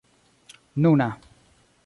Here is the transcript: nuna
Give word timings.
nuna 0.81 1.07